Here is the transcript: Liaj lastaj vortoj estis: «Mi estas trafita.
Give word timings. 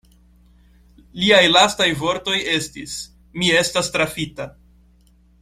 Liaj 1.23 1.41
lastaj 1.55 1.87
vortoj 1.99 2.39
estis: 2.55 2.97
«Mi 3.43 3.53
estas 3.61 3.93
trafita. 3.99 4.51